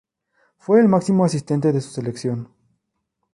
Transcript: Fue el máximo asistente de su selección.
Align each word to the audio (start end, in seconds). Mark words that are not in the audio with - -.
Fue 0.57 0.79
el 0.81 0.87
máximo 0.87 1.25
asistente 1.25 1.71
de 1.71 1.79
su 1.79 1.91
selección. 1.91 2.49